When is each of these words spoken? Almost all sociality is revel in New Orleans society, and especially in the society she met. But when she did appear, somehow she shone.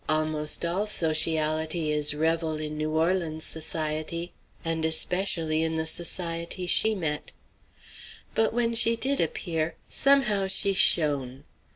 Almost 0.09 0.65
all 0.65 0.87
sociality 0.87 1.91
is 1.91 2.15
revel 2.15 2.55
in 2.55 2.75
New 2.75 2.89
Orleans 2.89 3.43
society, 3.43 4.33
and 4.65 4.83
especially 4.83 5.61
in 5.61 5.75
the 5.75 5.85
society 5.85 6.65
she 6.65 6.95
met. 6.95 7.33
But 8.33 8.51
when 8.51 8.73
she 8.73 8.95
did 8.95 9.21
appear, 9.21 9.75
somehow 9.87 10.47
she 10.47 10.73
shone. 10.73 11.43